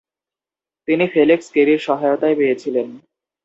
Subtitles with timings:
[0.87, 2.87] তিনি ফেলিক্স কেরির সহায়তা পেয়েছিলেন।